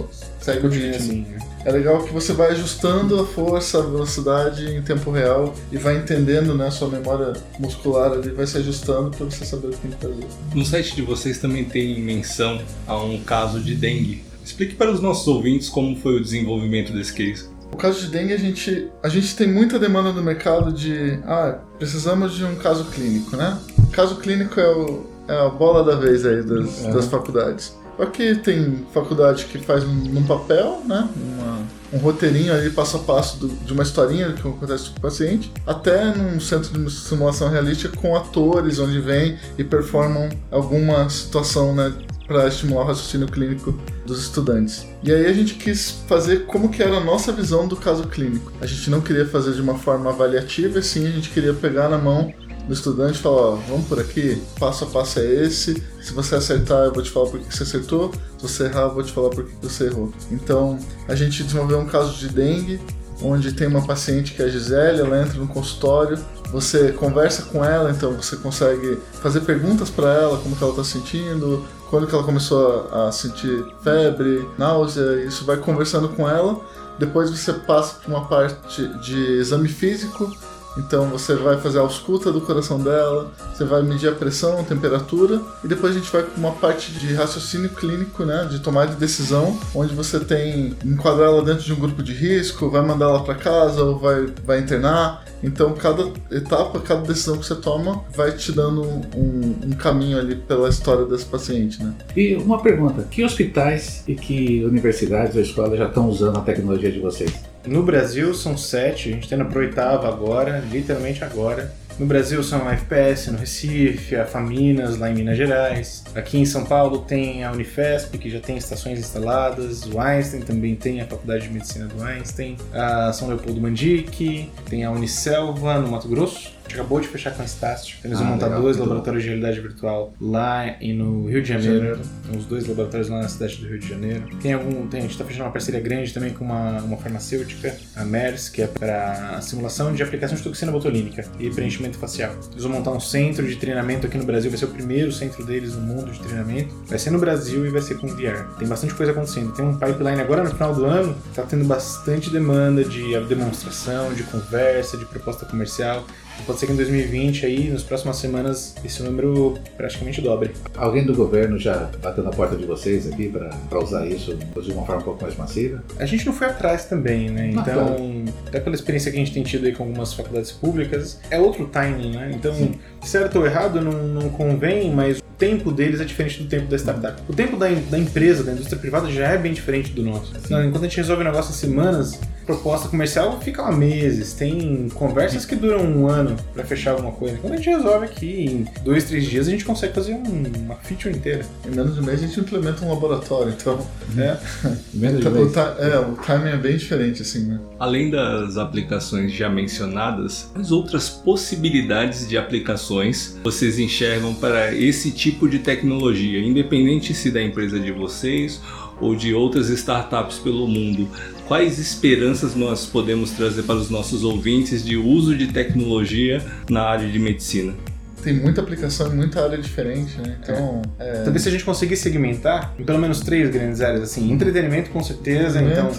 [0.41, 0.95] segue o ritmo.
[0.97, 1.39] Assim, né?
[1.65, 5.97] É legal que você vai ajustando a força, a velocidade em tempo real e vai
[5.99, 9.77] entendendo, né, a sua memória muscular ali vai se ajustando para você saber o que
[9.77, 10.27] tem que fazer.
[10.55, 14.25] No site de vocês também tem menção a um caso de dengue.
[14.43, 17.49] Explique para os nossos ouvintes como foi o desenvolvimento desse case.
[17.73, 21.59] O caso de dengue, a gente, a gente tem muita demanda no mercado de, ah,
[21.79, 23.59] precisamos de um caso clínico, né?
[23.93, 27.77] Caso clínico é, o- é a bola da vez aí das, das faculdades.
[28.01, 31.09] Aqui tem faculdade que faz num papel, né?
[31.17, 31.61] Uma-
[31.93, 35.53] um roteirinho ali passo a passo do- de uma historinha que acontece com o paciente,
[35.67, 41.93] até num centro de simulação realística com atores onde vêm e performam alguma situação, né?
[42.29, 44.87] Para estimular o raciocínio clínico dos estudantes.
[45.03, 48.53] E aí a gente quis fazer como que era a nossa visão do caso clínico.
[48.61, 51.99] A gente não queria fazer de uma forma avaliativa, sim a gente queria pegar na
[51.99, 52.33] mão
[52.71, 56.85] do estudante falar, ó, vamos por aqui, passo a passo é esse, se você acertar
[56.85, 59.29] eu vou te falar por que você acertou, se você errar eu vou te falar
[59.31, 60.13] por que você errou.
[60.31, 60.79] Então
[61.09, 62.81] a gente desenvolveu um caso de dengue,
[63.21, 66.17] onde tem uma paciente que é a Gisele, ela entra no consultório,
[66.53, 70.85] você conversa com ela, então você consegue fazer perguntas para ela, como que ela está
[70.85, 76.61] sentindo, quando que ela começou a, a sentir febre, náusea, isso vai conversando com ela.
[77.01, 80.31] Depois você passa para uma parte de exame físico,
[80.77, 84.63] então você vai fazer a ausculta do coração dela, você vai medir a pressão, a
[84.63, 88.93] temperatura, e depois a gente vai para uma parte de raciocínio clínico, né, de tomada
[88.93, 93.07] de decisão, onde você tem enquadrar ela dentro de um grupo de risco, vai mandar
[93.07, 95.25] ela para casa ou vai, vai internar.
[95.43, 100.37] Então cada etapa, cada decisão que você toma vai te dando um, um caminho ali
[100.37, 101.95] pela história desse paciente, né?
[102.15, 106.93] E uma pergunta: que hospitais e que universidades ou escolas já estão usando a tecnologia
[106.93, 107.50] de vocês?
[107.67, 111.73] No Brasil são sete, a gente tá indo pro oitavo agora, literalmente agora.
[111.99, 116.03] No Brasil são a FPS no Recife, a Faminas lá em Minas Gerais.
[116.15, 119.85] Aqui em São Paulo tem a Unifesp, que já tem estações instaladas.
[119.85, 122.57] O Einstein também tem a Faculdade de Medicina do Einstein.
[122.73, 126.59] A São Leopoldo Mandique, tem a Unicelva no Mato Grosso.
[126.71, 127.97] A gente acabou de fechar com a Estácio.
[128.05, 131.49] Eles vão Ah, montar legal, dois laboratórios de realidade virtual lá e no Rio de
[131.49, 131.99] Janeiro.
[132.25, 134.29] Tem os dois laboratórios lá na cidade do Rio de Janeiro.
[134.41, 134.87] Tem algum.
[134.87, 138.49] Tem, a gente está fechando uma parceria grande também com uma, uma farmacêutica, a MERS,
[138.51, 142.33] que é para simulação de aplicação de toxina botulínica e preenchimento facial.
[142.53, 145.45] Eles vão montar um centro de treinamento aqui no Brasil, vai ser o primeiro centro
[145.45, 146.73] deles no mundo de treinamento.
[146.87, 148.47] Vai ser no Brasil e vai ser com VR.
[148.61, 149.53] Tem bastante coisa acontecendo.
[149.55, 154.23] Tem um pipeline agora no final do ano, tá tendo bastante demanda de demonstração, de
[154.23, 156.07] conversa, de proposta comercial.
[156.47, 160.51] Pode ser que em 2020 aí, nas próximas semanas, esse número praticamente dobre.
[160.77, 164.85] Alguém do governo já bateu na porta de vocês aqui para usar isso de uma
[164.85, 165.83] forma um pouco mais massiva?
[165.99, 167.53] A gente não foi atrás também, né?
[167.57, 171.21] Ah, Então, até pela experiência que a gente tem tido aí com algumas faculdades públicas,
[171.31, 172.31] é outro timing, né?
[172.35, 172.55] Então,
[173.03, 176.77] certo ou errado não, não convém, mas o tempo deles é diferente do tempo da
[176.77, 177.21] startup.
[177.29, 180.33] O tempo da, da empresa, da indústria privada, já é bem diferente do nosso.
[180.47, 182.21] Enquanto a gente resolve o negócio em semanas,
[182.55, 184.33] proposta comercial fica lá meses.
[184.33, 187.39] Tem conversas que duram um ano pra fechar alguma coisa.
[187.39, 190.75] Quando a gente resolve aqui, em dois, três dias, a gente consegue fazer um- uma
[190.77, 191.45] feature inteira.
[191.67, 193.79] Em menos de um mês a gente implementa um laboratório, então
[194.15, 194.39] né?
[194.93, 195.53] Menos de um o, mês.
[195.53, 197.61] ti- é, o timing é bem diferente, assim, né?
[197.79, 205.49] Além das aplicações já mencionadas, as outras possibilidades de aplicações vocês enxergam para esse tipo
[205.49, 208.61] de tecnologia, independente se da empresa de vocês
[209.01, 211.09] ou de outras startups pelo mundo.
[211.51, 217.09] Quais esperanças nós podemos trazer para os nossos ouvintes de uso de tecnologia na área
[217.09, 217.75] de medicina?
[218.23, 220.39] Tem muita aplicação em muita área diferente, né?
[220.41, 224.31] Então, é, Talvez se a gente conseguir segmentar em pelo menos três grandes áreas, assim,
[224.31, 225.91] entretenimento com certeza, então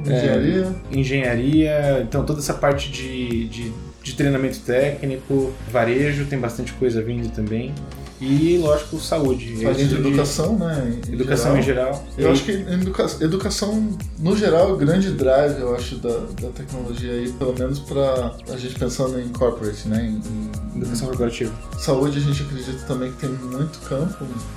[0.00, 7.00] engenharia, engenharia, então toda essa parte de, de, de treinamento técnico, varejo, tem bastante coisa
[7.00, 7.72] vindo também.
[8.20, 9.54] E, lógico, saúde.
[9.60, 10.98] E parte de educação, né?
[11.08, 11.92] em educação em geral.
[11.92, 12.04] geral.
[12.16, 16.16] Eu E- acho que educa- educação, no geral, é o grande drive, eu acho, da,
[16.40, 20.06] da tecnologia aí, pelo menos para a gente pensando em corporate, né?
[20.06, 20.45] Em
[20.76, 21.52] Educação corporativa.
[21.78, 24.14] saúde, a gente acredita também que tem muito campo,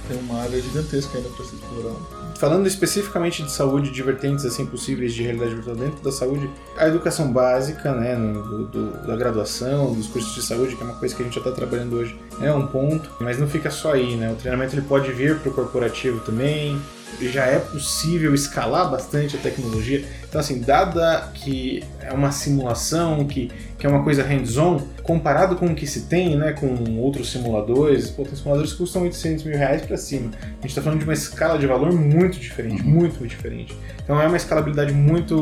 [0.08, 2.19] tem uma área gigantesca ainda para ser explorada.
[2.38, 6.88] Falando especificamente de saúde, de vertentes assim possíveis de realidade virtual dentro da saúde, a
[6.88, 11.13] educação básica, né, do, do- da graduação, dos cursos de saúde, que é uma coisa
[11.13, 14.15] que a gente já está trabalhando hoje, é um ponto, mas não fica só aí,
[14.15, 14.32] né?
[14.32, 16.79] O treinamento ele pode vir para o corporativo também.
[17.22, 20.06] Já é possível escalar bastante a tecnologia.
[20.28, 25.67] Então, assim, dada que é uma simulação, que, que é uma coisa hands-on, comparado com
[25.67, 29.58] o que se tem, né, com outros simuladores, pô, tem simuladores que custam 800 mil
[29.58, 30.32] reais para cima.
[30.41, 33.76] A gente está falando de uma escala de valor muito diferente, muito, muito diferente.
[34.10, 35.36] Então é uma escalabilidade muito,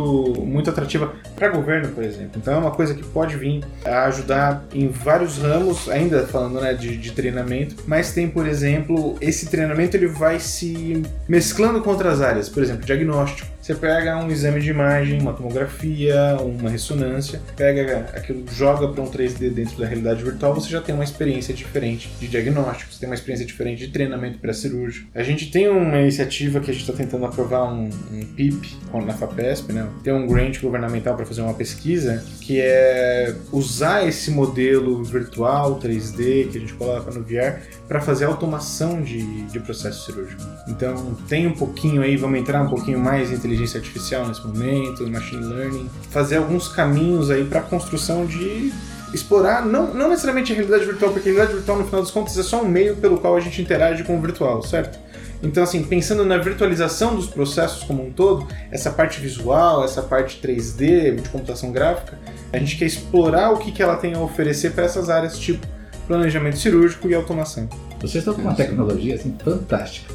[0.46, 2.32] muito atrativa para governo, por exemplo.
[2.36, 6.74] Então é uma coisa que pode vir a ajudar em vários ramos, ainda falando né,
[6.74, 12.22] de, de treinamento, mas tem, por exemplo, esse treinamento ele vai se mesclando com outras
[12.22, 13.48] áreas, por exemplo, diagnóstico.
[13.68, 19.12] Você pega um exame de imagem, uma tomografia, uma ressonância, pega aquilo, joga para um
[19.12, 23.10] 3D dentro da realidade virtual, você já tem uma experiência diferente de diagnóstico, você tem
[23.10, 25.10] uma experiência diferente de treinamento pré-cirúrgico.
[25.14, 28.74] A gente tem uma iniciativa que a gente está tentando aprovar um, um PIP
[29.06, 29.86] na FAPESP, né?
[30.02, 36.50] tem um grant governamental para fazer uma pesquisa que é usar esse modelo virtual 3D
[36.50, 40.42] que a gente coloca no VR para fazer automação de, de processo cirúrgico.
[40.68, 45.08] Então tem um pouquinho aí, vamos entrar um pouquinho mais em inteligência artificial nesse momento,
[45.10, 48.74] machine learning, fazer alguns caminhos aí para construção de
[49.14, 52.38] explorar não, não necessariamente a realidade virtual, porque a realidade virtual no final das contas
[52.38, 55.00] é só um meio pelo qual a gente interage com o virtual, certo?
[55.42, 60.42] Então, assim, pensando na virtualização dos processos como um todo, essa parte visual, essa parte
[60.42, 62.18] 3D, de computação gráfica,
[62.52, 65.66] a gente quer explorar o que, que ela tem a oferecer para essas áreas, tipo
[66.08, 67.68] planejamento cirúrgico e automação.
[68.00, 70.14] Vocês estão com uma tecnologia assim, fantástica.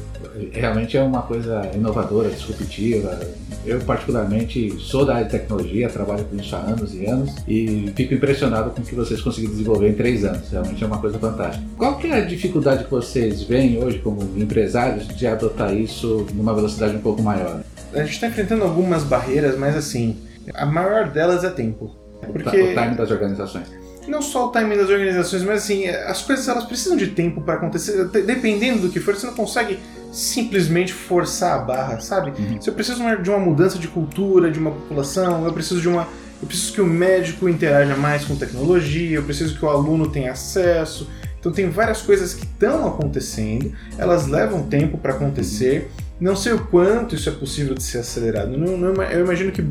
[0.51, 3.19] Realmente é uma coisa inovadora, disruptiva.
[3.65, 7.91] Eu, particularmente, sou da área de tecnologia, trabalho com isso há anos e anos e
[7.95, 10.49] fico impressionado com o que vocês conseguiram desenvolver em três anos.
[10.49, 11.63] Realmente é uma coisa fantástica.
[11.77, 16.53] Qual que é a dificuldade que vocês veem hoje como empresários de adotar isso numa
[16.53, 17.61] velocidade um pouco maior?
[17.93, 20.17] A gente está enfrentando algumas barreiras, mas assim,
[20.53, 21.95] a maior delas é tempo.
[22.31, 22.61] Porque...
[22.61, 26.65] O time das organizações não só o timing das organizações, mas assim, as coisas elas
[26.65, 28.05] precisam de tempo para acontecer.
[28.05, 29.79] Dependendo do que for, você não consegue
[30.11, 32.31] simplesmente forçar a barra, sabe?
[32.39, 32.61] Uhum.
[32.61, 36.07] Se eu preciso de uma mudança de cultura, de uma população, eu preciso de uma.
[36.41, 40.31] Eu preciso que o médico interaja mais com tecnologia, eu preciso que o aluno tenha
[40.31, 41.09] acesso.
[41.39, 45.89] Então tem várias coisas que estão acontecendo, elas levam tempo para acontecer.
[46.19, 48.57] Não sei o quanto isso é possível de ser acelerado.
[48.57, 49.65] Não, não, eu imagino que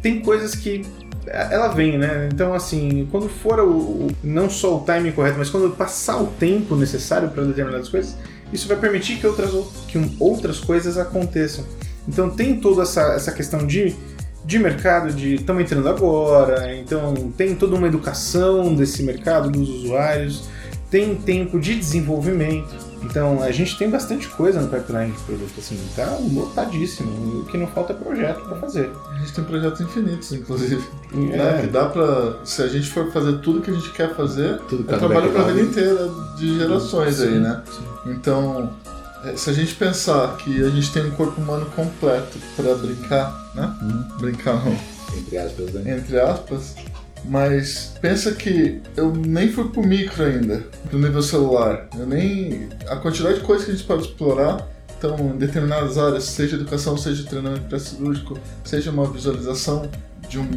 [0.00, 0.84] tem coisas que
[1.26, 2.28] ela vem, né?
[2.32, 6.26] Então, assim, quando for o, o, não só o timing correto, mas quando passar o
[6.26, 8.16] tempo necessário para determinadas coisas,
[8.52, 9.50] isso vai permitir que outras,
[9.88, 11.64] que outras coisas aconteçam.
[12.08, 13.94] Então, tem toda essa, essa questão de,
[14.44, 20.48] de mercado, de estamos entrando agora, então tem toda uma educação desse mercado, dos usuários,
[20.90, 22.91] tem tempo de desenvolvimento.
[23.04, 27.40] Então a gente tem bastante coisa no pipeline de produto, assim, tá lotadíssimo.
[27.40, 28.90] O que não falta é projeto para fazer.
[29.10, 30.82] A gente tem projetos infinitos, inclusive.
[31.12, 31.16] É.
[31.16, 31.60] Né?
[31.62, 32.36] Que dá pra.
[32.44, 35.42] Se a gente for fazer tudo que a gente quer fazer, tudo é trabalho pra
[35.44, 37.62] vida inteira de gerações sim, aí, né?
[37.66, 38.12] Sim.
[38.12, 38.70] Então,
[39.24, 43.50] é, se a gente pensar que a gente tem um corpo humano completo para brincar,
[43.54, 43.74] né?
[43.82, 44.04] Hum.
[44.18, 44.76] Brincar não.
[45.16, 45.96] Entre aspas, né?
[45.98, 46.74] Entre aspas
[47.24, 51.88] mas pensa que eu nem fui pro micro ainda, pro nível celular.
[51.98, 52.68] Eu nem.
[52.88, 54.68] A quantidade de coisas que a gente pode explorar
[55.02, 59.90] então, em determinadas áreas, seja educação, seja treinamento pré-cirúrgico, seja uma visualização
[60.28, 60.48] de um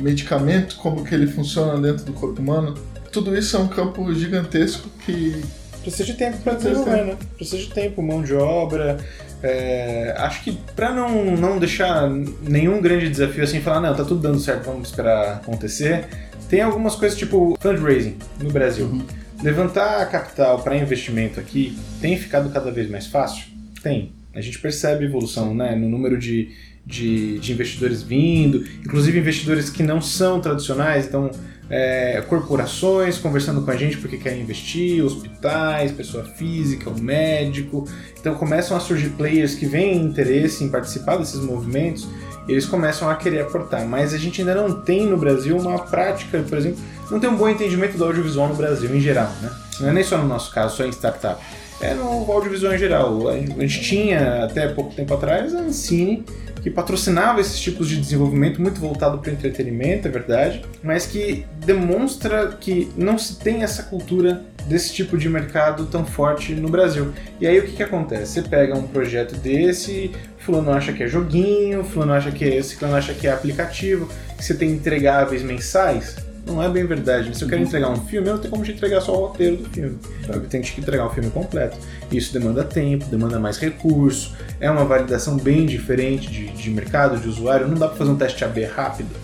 [0.00, 2.74] medicamento, como que ele funciona dentro do corpo humano,
[3.10, 5.42] tudo isso é um campo gigantesco que
[5.82, 7.18] precisa de tempo para desenvolver, né?
[7.36, 8.98] Precisa de tempo, mão de obra.
[9.42, 12.10] É, acho que para não, não deixar
[12.42, 16.06] nenhum grande desafio assim, falar, não, tá tudo dando certo, vamos esperar acontecer,
[16.48, 18.86] tem algumas coisas tipo fundraising no Brasil.
[18.86, 19.02] Uhum.
[19.42, 23.46] Levantar capital para investimento aqui tem ficado cada vez mais fácil?
[23.82, 24.12] Tem.
[24.34, 26.50] A gente percebe evolução né, no número de,
[26.84, 31.30] de, de investidores vindo, inclusive investidores que não são tradicionais, então
[31.70, 37.86] é, corporações conversando com a gente porque querem investir, hospitais, pessoa física, o médico.
[38.18, 42.08] Então começam a surgir players que veem interesse em participar desses movimentos
[42.46, 43.86] e eles começam a querer aportar.
[43.86, 47.36] Mas a gente ainda não tem no Brasil uma prática, por exemplo, não tem um
[47.36, 49.50] bom entendimento do audiovisual no Brasil em geral, né?
[49.80, 51.40] Não é nem só no nosso caso, só em startup.
[51.80, 53.28] É no audiovisual em geral.
[53.28, 56.24] A gente tinha até pouco tempo atrás a Ancine,
[56.60, 62.48] que patrocinava esses tipos de desenvolvimento muito voltado para entretenimento, é verdade, mas que demonstra
[62.60, 67.12] que não se tem essa cultura desse tipo de mercado tão forte no Brasil.
[67.40, 68.32] E aí o que, que acontece?
[68.32, 72.96] Você pega um projeto desse, fulano acha que é joguinho, fulano acha que é fulano
[72.96, 76.16] acha que é aplicativo, que você tem entregáveis mensais,
[76.48, 77.36] não é bem verdade.
[77.36, 79.56] Se eu quero entregar um filme, eu não tenho como te entregar só o roteiro
[79.56, 79.98] do filme.
[80.28, 81.76] Eu tenho que entregar o filme completo.
[82.10, 87.28] Isso demanda tempo, demanda mais recurso, é uma validação bem diferente de, de mercado, de
[87.28, 87.68] usuário.
[87.68, 89.14] Não dá para fazer um teste AB rápido.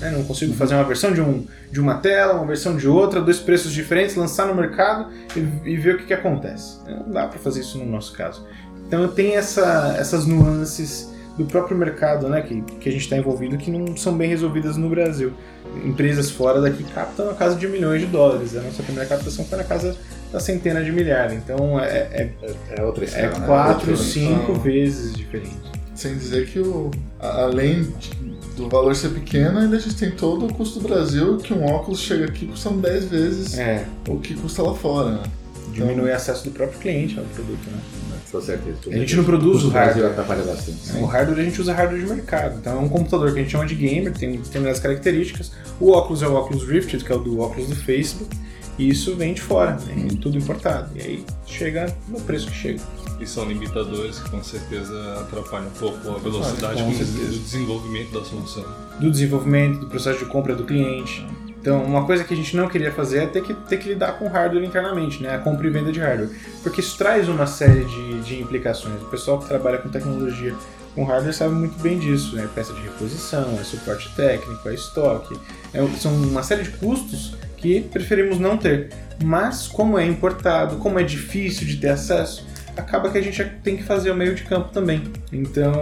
[0.00, 0.10] Né?
[0.10, 3.38] Não consigo fazer uma versão de, um, de uma tela, uma versão de outra, dois
[3.38, 6.78] preços diferentes, lançar no mercado e, e ver o que, que acontece.
[6.86, 8.46] Não dá para fazer isso no nosso caso.
[8.86, 13.56] Então tem essa, essas nuances do próprio mercado né, que, que a gente está envolvido
[13.56, 15.32] que não são bem resolvidas no Brasil.
[15.84, 18.56] Empresas fora daqui captam na casa de milhões de dólares.
[18.56, 19.96] A nossa primeira captação foi na casa
[20.32, 21.32] da centena de milhares.
[21.34, 22.30] Então é, é,
[22.76, 23.46] É outra é escala, né?
[23.46, 24.58] quatro, Outra- cinco Ah.
[24.58, 25.56] vezes diferente.
[25.94, 30.12] Sem dizer que o, a- além de- do valor ser pequeno, ainda a gente tem
[30.12, 34.18] todo o custo do Brasil, que um óculos chega aqui custando 10 vezes É, o
[34.18, 35.10] que custa lá fora.
[35.12, 35.22] né?
[35.72, 37.58] diminui o acesso do próprio cliente ao produto.
[37.68, 37.78] Né?
[38.34, 38.78] Com certeza.
[38.88, 40.10] A gente não produz o hardware.
[40.10, 40.96] atrapalha bastante.
[40.96, 42.58] O hardware a gente usa hardware de mercado.
[42.58, 45.52] Então é um computador que a gente chama de gamer, tem determinadas características.
[45.78, 48.36] O óculos é o óculos Rift, que é o do óculos do Facebook.
[48.76, 50.08] E isso vem de fora, né?
[50.12, 50.90] é tudo importado.
[50.96, 52.80] E aí chega no preço que chega.
[53.20, 57.36] E são limitadores que com certeza atrapalham um pouco a velocidade com com certeza.
[57.36, 58.64] o desenvolvimento da solução.
[58.98, 61.24] Do desenvolvimento, do processo de compra do cliente.
[61.64, 64.18] Então, uma coisa que a gente não queria fazer é ter que, ter que lidar
[64.18, 65.34] com hardware internamente, né?
[65.34, 66.28] A compra e venda de hardware.
[66.62, 69.00] Porque isso traz uma série de, de implicações.
[69.00, 70.54] O pessoal que trabalha com tecnologia
[70.94, 72.38] com hardware sabe muito bem disso.
[72.38, 75.40] É peça de reposição, é suporte técnico, é estoque.
[75.72, 78.90] É- são uma série de custos que preferimos não ter.
[79.24, 82.46] Mas, como é importado, como é difícil de ter acesso,
[82.76, 85.02] acaba que a gente tem que fazer o meio de campo também.
[85.32, 85.72] Então,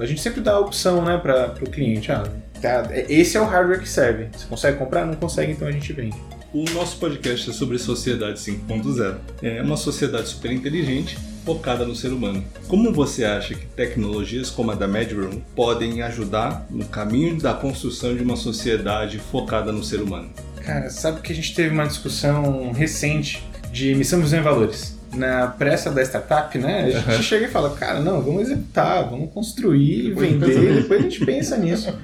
[0.00, 2.12] a gente sempre dá a opção né, para o cliente.
[2.12, 2.22] Ah,
[2.60, 4.28] tá, esse é o hardware que serve.
[4.36, 5.06] Você consegue comprar?
[5.06, 6.16] Não consegue, então a gente vende.
[6.52, 9.16] O nosso podcast é sobre Sociedade 5.0.
[9.42, 12.44] É uma sociedade super inteligente focada no ser humano.
[12.66, 18.14] Como você acha que tecnologias como a da MedRoom podem ajudar no caminho da construção
[18.14, 20.30] de uma sociedade focada no ser humano?
[20.62, 23.42] Cara, sabe que a gente teve uma discussão recente
[23.72, 24.98] de missão, visão e valores.
[25.14, 26.84] Na pressa da startup, né?
[27.06, 31.02] A gente chega e fala, cara, não, vamos executar, vamos construir, Depois vender, depois a
[31.02, 31.94] gente pensa nisso.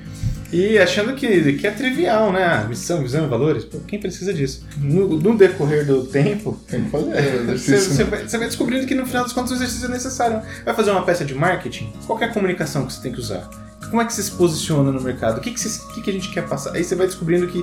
[0.57, 2.45] E achando que, que é trivial, né?
[2.45, 4.65] Ah, missão, visão e valores, pô, quem precisa disso?
[4.79, 7.93] No, no decorrer do tempo, Tem que fazer o você, exercício.
[7.95, 10.41] você vai, você vai descobrindo que no final das contas o exercício é necessário.
[10.65, 11.93] Vai fazer uma peça de marketing?
[12.07, 13.51] Qual é a comunicação que você tem que usar?
[13.91, 15.39] Como é que você se posiciona no mercado?
[15.39, 16.73] O que, que, você- o que, que a gente quer passar?
[16.75, 17.63] Aí você vai descobrindo que,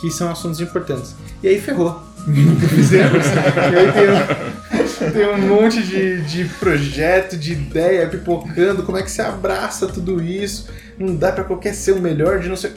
[0.00, 1.14] que são assuntos importantes.
[1.42, 2.00] E aí ferrou.
[2.26, 3.24] Nunca fizemos.
[3.26, 8.82] e aí tem um, tem um monte de, de projeto, de ideia pipocando.
[8.82, 10.68] Como é que você abraça tudo isso?
[10.98, 12.74] Não dá pra qualquer ser o melhor de não ser.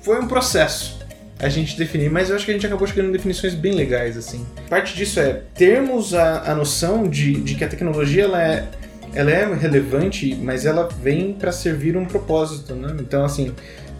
[0.00, 1.02] Foi um processo
[1.38, 4.16] a gente definir, mas eu acho que a gente acabou chegando em definições bem legais,
[4.16, 4.46] assim.
[4.70, 8.68] Parte disso é termos a, a noção de, de que a tecnologia ela é,
[9.12, 12.94] ela é relevante, mas ela vem para servir um propósito, né?
[13.00, 13.52] Então, assim,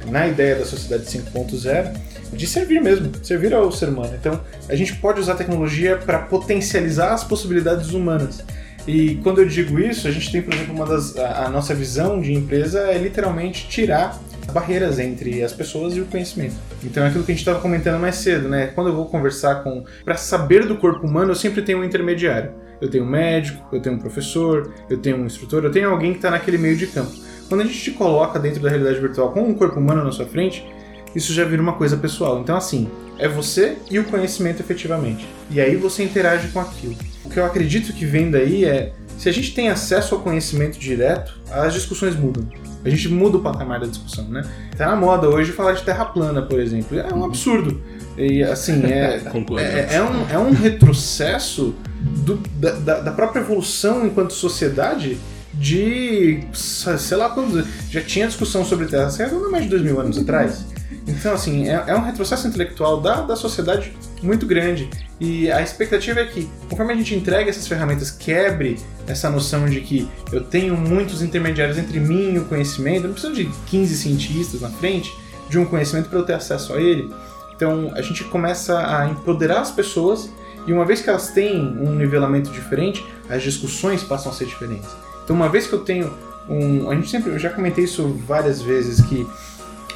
[0.06, 1.96] na ideia da sociedade 5.0,
[2.32, 4.14] de servir mesmo, servir ao ser humano.
[4.18, 8.42] Então, a gente pode usar a tecnologia para potencializar as possibilidades humanas.
[8.86, 11.74] E quando eu digo isso, a gente tem, por exemplo, uma das a, a nossa
[11.74, 14.18] visão de empresa é literalmente tirar
[14.52, 16.54] barreiras entre as pessoas e o conhecimento.
[16.82, 18.68] Então é aquilo que a gente estava comentando mais cedo, né?
[18.68, 22.52] Quando eu vou conversar com para saber do corpo humano, eu sempre tenho um intermediário.
[22.80, 26.10] Eu tenho um médico, eu tenho um professor, eu tenho um instrutor, eu tenho alguém
[26.10, 27.12] que está naquele meio de campo.
[27.48, 30.26] Quando a gente te coloca dentro da realidade virtual com um corpo humano na sua
[30.26, 30.66] frente,
[31.14, 32.40] isso já vira uma coisa pessoal.
[32.40, 35.28] Então, assim, é você e o conhecimento efetivamente.
[35.50, 36.96] E aí você interage com aquilo.
[37.24, 40.78] O que eu acredito que vem daí é: se a gente tem acesso ao conhecimento
[40.78, 42.46] direto, as discussões mudam.
[42.84, 44.42] A gente muda o patamar da discussão, né?
[44.76, 46.98] Tá na moda hoje falar de terra plana, por exemplo.
[46.98, 47.80] É um absurdo.
[48.18, 49.20] E assim, é,
[49.62, 55.16] é, é um, é um retrocesso do- da, da- própria evolução enquanto sociedade
[55.54, 60.00] de, sei lá quando, já tinha discussão sobre terra certa não mais de dois mil
[60.00, 60.64] anos atrás.
[61.06, 64.88] Então, assim, é, é um retrocesso intelectual da, da sociedade muito grande.
[65.20, 69.80] E a expectativa é que, conforme a gente entrega essas ferramentas, quebre essa noção de
[69.80, 73.96] que eu tenho muitos intermediários entre mim e o conhecimento, eu não preciso de 15
[73.96, 75.12] cientistas na frente
[75.48, 77.12] de um conhecimento para eu ter acesso a ele.
[77.54, 80.30] Então, a gente começa a empoderar as pessoas
[80.66, 84.88] e uma vez que elas têm um nivelamento diferente, as discussões passam a ser diferentes.
[85.24, 86.12] Então, uma vez que eu tenho
[86.48, 86.90] um.
[86.90, 87.30] A gente sempre.
[87.30, 89.26] Eu já comentei isso várias vezes que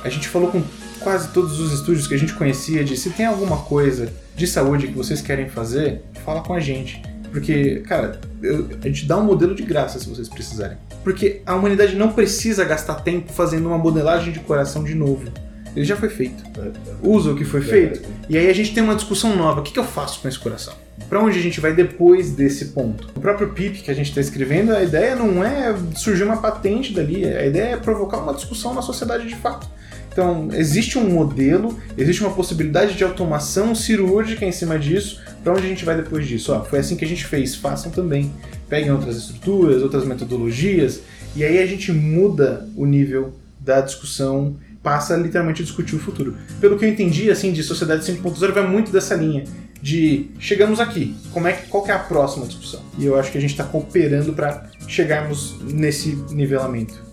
[0.04, 0.62] a gente falou com
[1.06, 4.88] quase todos os estúdios que a gente conhecia de se tem alguma coisa de saúde
[4.88, 7.00] que vocês querem fazer, fala com a gente.
[7.30, 10.76] Porque, cara, eu- a gente dá um modelo de graça se vocês precisarem.
[11.04, 15.22] Porque a humanidade não precisa gastar tempo fazendo uma modelagem de coração de novo.
[15.76, 16.42] Ele já foi feito.
[17.00, 18.02] Usa o que foi feito.
[18.28, 19.60] E aí a gente tem uma discussão nova.
[19.60, 20.74] O que, que eu faço com esse coração?
[21.08, 23.10] Pra onde a gente vai depois desse ponto?
[23.14, 26.92] O próprio PIP que a gente está escrevendo, a ideia não é surgir uma patente
[26.92, 29.68] dali, a ideia é provocar uma discussão na sociedade de fato.
[30.16, 35.20] Então, existe um modelo, existe uma possibilidade de automação cirúrgica em cima disso.
[35.44, 36.54] Para onde a gente vai depois disso?
[36.54, 38.32] Ó, foi assim que a gente fez, façam também.
[38.66, 41.02] Peguem outras estruturas, outras metodologias,
[41.36, 46.34] e aí a gente muda o nível da discussão, passa literalmente a discutir o futuro.
[46.62, 49.44] Pelo que eu entendi, assim, de Sociedade 5.0 vai muito dessa linha.
[49.82, 52.80] de chegamos aqui, como é que, qual que é a próxima discussão?
[52.98, 57.05] E eu acho que a gente está cooperando para chegarmos nesse nivelamento.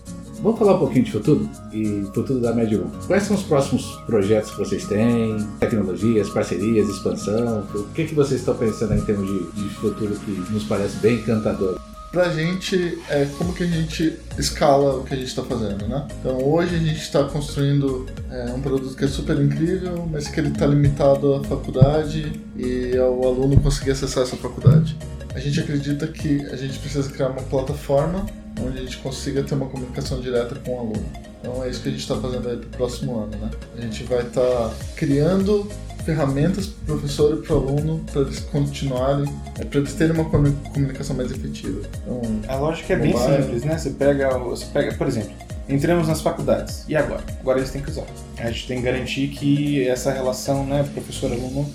[0.44, 2.90] Vamos falar um pouquinho de futuro e futuro da Medium.
[3.06, 5.38] Quais são os próximos projetos que vocês têm?
[5.58, 7.66] Tecnologias, parcerias, expansão?
[7.74, 11.14] O que, que vocês estão pensando em termos de, de futuro que nos parece bem
[11.14, 11.80] encantador?
[12.12, 16.06] Pra gente, é como que a gente escala o que a gente está fazendo, né?
[16.20, 20.38] Então hoje a gente está construindo é, um produto que é super incrível, mas que
[20.38, 24.94] ele está limitado à faculdade e ao aluno conseguir acessar essa faculdade.
[25.34, 28.26] A gente acredita que a gente precisa criar uma plataforma
[28.60, 31.06] onde a gente consiga ter uma comunicação direta com o aluno.
[31.40, 33.50] Então é isso que a gente está fazendo aí para o próximo ano, né?
[33.76, 35.68] A gente vai estar tá criando
[36.04, 39.24] ferramentas para o professor e para o aluno para eles continuarem,
[39.58, 41.80] é, para eles terem uma comunicação mais efetiva.
[42.02, 43.76] Então, a lógica é bem simples, né?
[43.76, 45.32] Você pega, você pega, por exemplo,
[45.68, 47.24] entramos nas faculdades e agora?
[47.40, 48.04] Agora eles têm que usar.
[48.38, 51.68] A gente tem que garantir que essa relação, né, professor-aluno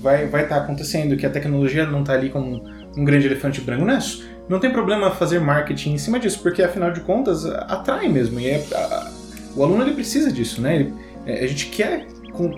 [0.00, 2.62] vai vai estar tá acontecendo, que a tecnologia não está ali como
[2.96, 4.00] um grande elefante branco, não é?
[4.48, 8.38] Não tem problema fazer marketing em cima disso, porque afinal de contas atrai mesmo.
[8.38, 9.10] E é, a,
[9.56, 10.76] o aluno ele precisa disso, né?
[10.76, 10.94] Ele,
[11.26, 12.06] é, a gente quer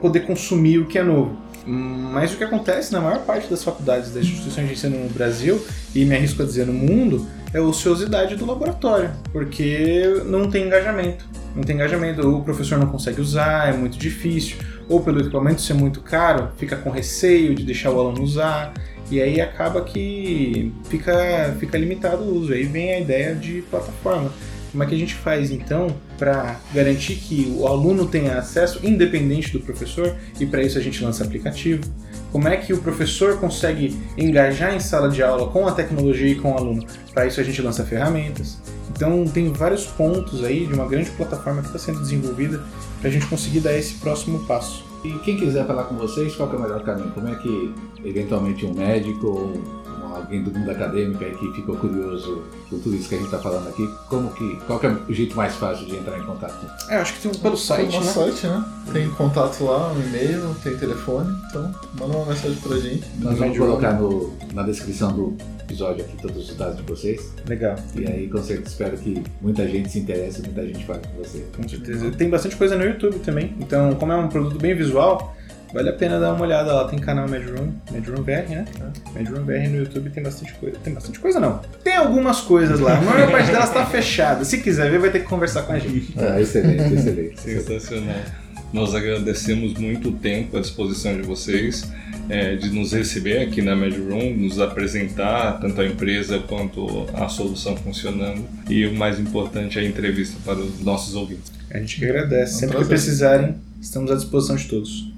[0.01, 1.37] poder consumir o que é novo.
[1.65, 5.63] Mas o que acontece na maior parte das faculdades, das instituições de ensino no Brasil,
[5.95, 10.67] e me arrisco a dizer no mundo, é a ociosidade do laboratório, porque não tem
[10.67, 11.27] engajamento.
[11.55, 14.57] Não tem engajamento, o professor não consegue usar, é muito difícil,
[14.89, 18.73] ou pelo equipamento ser muito caro, fica com receio de deixar o aluno usar,
[19.11, 22.53] e aí acaba que fica, fica limitado o uso.
[22.53, 24.33] Aí vem a ideia de plataforma.
[24.71, 29.51] Como é que a gente faz então para garantir que o aluno tenha acesso independente
[29.51, 31.83] do professor e para isso a gente lança aplicativo?
[32.31, 36.35] Como é que o professor consegue engajar em sala de aula com a tecnologia e
[36.35, 36.85] com o aluno?
[37.15, 38.61] Para isso a gente lança ferramentas.
[38.91, 42.63] Então tem vários pontos aí de uma grande plataforma que está sendo desenvolvida
[43.01, 44.85] para a gente conseguir dar esse próximo passo.
[45.05, 47.11] E quem quiser falar com vocês, qual é o melhor caminho?
[47.13, 47.75] Como é que
[48.05, 49.79] eventualmente um médico ou
[50.19, 53.39] alguém do mundo acadêmico aí que ficou curioso por tudo isso que a gente está
[53.39, 56.67] falando aqui, como que, qual que é o jeito mais fácil de entrar em contato?
[56.91, 58.03] É, acho que tem pelo site, né?
[58.03, 58.65] site, né?
[58.93, 63.07] Tem contato lá, um e-mail, tem telefone, então manda uma mensagem pra gente.
[63.19, 65.37] Nós vamos colocar no, na descrição do
[65.69, 67.33] episódio aqui todos os dados de vocês.
[67.47, 67.77] Legal.
[67.95, 71.45] E aí, com certeza, espero que muita gente se interesse, muita gente fale com você.
[71.55, 72.11] Com certeza.
[72.13, 75.37] Tem bastante coisa no YouTube também, então como é um produto bem visual,
[75.73, 78.65] Vale a pena dar uma olhada lá, tem canal Medroom, Medroom BR, né?
[78.81, 79.19] É.
[79.19, 80.79] Medroom BR no YouTube tem bastante coisa.
[80.83, 81.61] Tem bastante coisa não.
[81.85, 84.45] Tem algumas coisas lá, a maior parte delas tá fechada.
[84.45, 86.15] Se quiser ver, vai ter que conversar com a gente.
[86.17, 87.41] Ah, excelente, excelente.
[87.41, 88.17] Sensacional.
[88.73, 91.91] Nós agradecemos muito o tempo à disposição de vocês,
[92.29, 97.77] é, de nos receber aqui na Medroom, nos apresentar tanto a empresa quanto a solução
[97.77, 101.51] funcionando e o mais importante, a entrevista para os nossos ouvintes.
[101.71, 102.53] A gente que agradece.
[102.53, 102.83] É um Sempre prazer.
[102.83, 105.18] que precisarem, estamos à disposição de todos.